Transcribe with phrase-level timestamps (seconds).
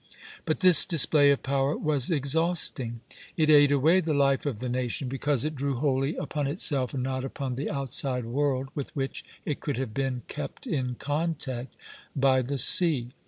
[0.45, 3.01] But this display of power was exhausting;
[3.37, 7.03] it ate away the life of the nation, because it drew wholly upon itself and
[7.03, 11.75] not upon the outside world, with which it could have been kept in contact
[12.15, 13.11] by the sea.